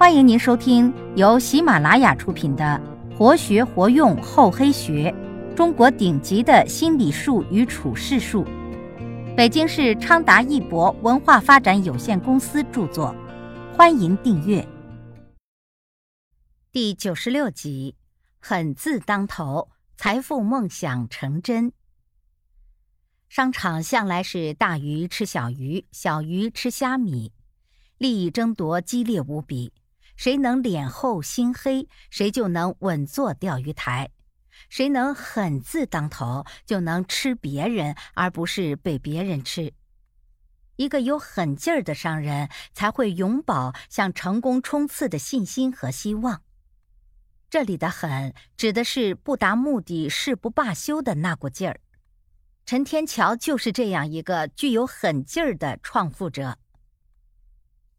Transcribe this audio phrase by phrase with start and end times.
[0.00, 2.80] 欢迎您收听由喜马拉雅出品的
[3.14, 5.14] 《活学活用厚黑学：
[5.54, 8.42] 中国顶级的心理术与处世术》，
[9.36, 13.14] 北京市昌达一博文化发展有限公司著作。
[13.76, 14.66] 欢迎订阅。
[16.72, 17.94] 第九十六集：
[18.38, 21.74] 狠字当头，财富梦想成真。
[23.28, 27.32] 商场向来是大鱼吃小鱼，小鱼吃虾米，
[27.98, 29.74] 利益争夺激烈无比。
[30.20, 34.10] 谁能脸厚心黑，谁就能稳坐钓鱼台；
[34.68, 39.72] 谁能狠字当头，就能吃别人，而不是被别人吃。
[40.76, 46.42] 一个有狠劲儿的商人，才会永葆向成功冲刺的信心和希望。
[47.48, 51.80] 这里的狠，指的是不达目的誓不罢休的那股劲儿。
[52.66, 56.58] 陈天桥就是这样一个具有狠劲儿的创富者。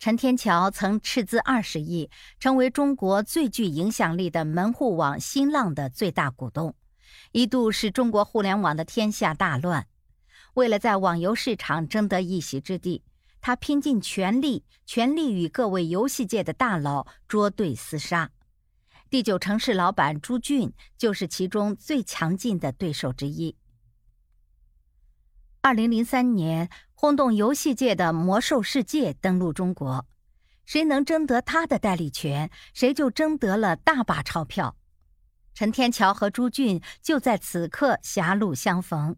[0.00, 6.74] 陈天桥曾斥资二十亿，成为中国最具影响力的门户网新浪的最大股东，
[7.32, 9.86] 一度使中国互联网的天下大乱。
[10.54, 13.04] 为了在网游市场争得一席之地，
[13.42, 18.30] 他拼尽全力，全力与各位游戏界的大佬捉对厮杀。
[19.10, 23.54] 第九城市老板朱俊就是其中最强劲的对手之一。
[25.62, 30.06] 二零零三年，轰动游戏界的《魔兽世界》登陆中国，
[30.64, 34.74] 谁能争得他的代理权，谁就争得了大把钞票。
[35.52, 39.16] 陈天桥和朱俊就在此刻狭路相逢，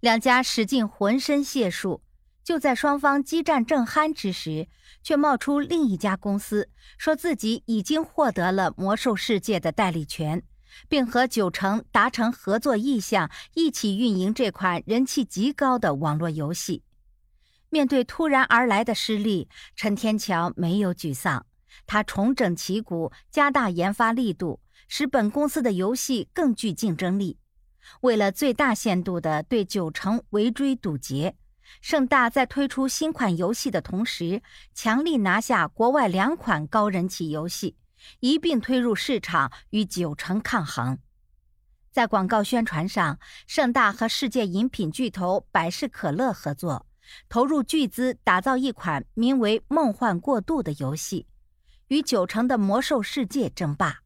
[0.00, 2.02] 两家使尽浑身解数。
[2.42, 4.68] 就在双方激战正酣之时，
[5.02, 10.42] 却冒出另一家公司，说自己已经获得了《魔兽世界》的代理权。
[10.88, 16.82] 并和九成达成合作意向，一起运营这款人气极高的网络游戏。
[17.68, 21.44] 面对突然而来的失利，陈天桥没有沮丧，
[21.86, 27.38] 他重整旗鼓，加大研发力度，使本公司的游戏更具竞争力。
[28.00, 31.36] 为了最大限度地对九成围追堵截，
[31.80, 34.42] 盛大在推出新款游戏的同时，
[34.74, 37.76] 强力拿下国外两款高人气游戏。
[38.20, 40.98] 一并推入市场，与九成抗衡。
[41.90, 46.86] 在广告宣传上，盛大和世界饮品巨头百事可乐合作，
[47.28, 51.26] 投入巨资打造一款名为《梦幻过渡》的游戏，
[51.88, 54.00] 与九成的《魔兽世界》争霸。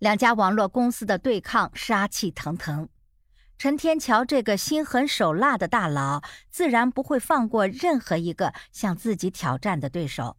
[0.00, 2.88] 两家网络公司的对抗杀气腾腾。
[3.56, 6.20] 陈天桥这个心狠手辣的大佬，
[6.50, 10.36] 自然不会放过任何一个向自己挑战的对手。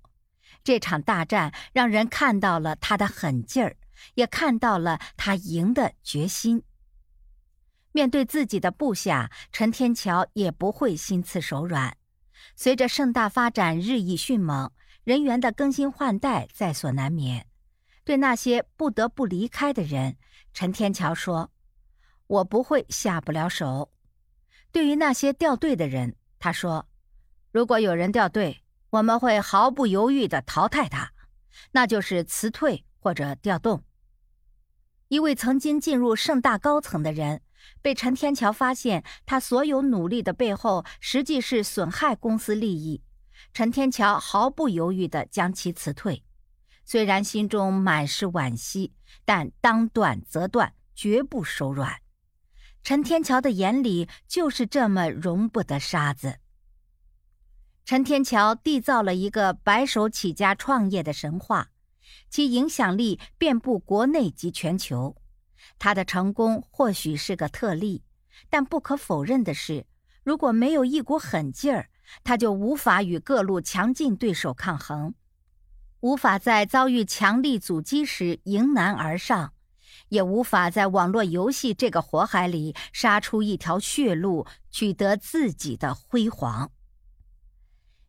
[0.65, 3.77] 这场大战让人看到了他的狠劲儿，
[4.15, 6.63] 也看到了他赢的决心。
[7.91, 11.95] 面对自己的部下，陈天桥也不会心慈手软。
[12.55, 14.71] 随着盛大发展日益迅猛，
[15.03, 17.45] 人员的更新换代在所难免。
[18.03, 20.17] 对那些不得不离开的人，
[20.51, 21.51] 陈天桥说
[22.25, 23.91] ：“我不会下不了手。”
[24.73, 26.87] 对于那些掉队的人，他说
[27.53, 28.61] ：“如果有人掉队。”
[28.95, 31.11] 我们会毫不犹豫地淘汰他，
[31.71, 33.83] 那就是辞退或者调动。
[35.09, 37.41] 一位曾经进入盛大高层的人，
[37.81, 43.03] 被陈天桥发现，他所有努力的背后，实际是损害公司利益。
[43.53, 46.23] 陈天桥毫不犹豫地将其辞退，
[46.85, 48.93] 虽然心中满是惋惜，
[49.25, 51.99] 但当断则断，绝不手软。
[52.81, 56.39] 陈天桥的眼里就是这么容不得沙子。
[57.85, 61.69] 陈天桥缔造了一个白手起家创业的神话，
[62.31, 65.15] 其影响力遍布国内及全球。
[65.77, 68.01] 他的成功或许是个特例，
[68.49, 69.85] 但不可否认的是，
[70.23, 71.89] 如果没有一股狠劲儿，
[72.23, 75.13] 他就无法与各路强劲对手抗衡，
[75.99, 79.53] 无法在遭遇强力阻击时迎难而上，
[80.09, 86.71] 也无法在网络游戏这个火海里杀出一条血路，取得自己的辉煌。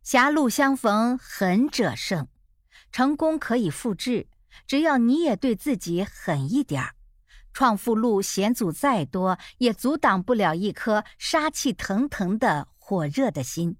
[0.06, 2.28] 狭路相逢狠者胜，
[2.92, 4.28] 成功可以复制，
[4.64, 6.94] 只要你也对自己狠一点儿。
[7.52, 13.78] 创富路险阻再多，也阻挡不了一颗杀气腾腾的火热的心。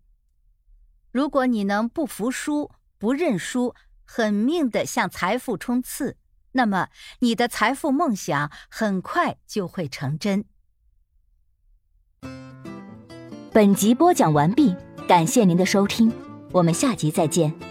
[1.13, 6.17] 如果你能不服输、不认输，狠命的向财富冲刺，
[6.51, 6.89] 那么
[7.21, 10.45] 你的财富梦想很快就会成真。
[13.53, 14.75] 本集播讲完毕。
[15.07, 16.13] 感谢您的收听，
[16.51, 17.66] 我们下集再见。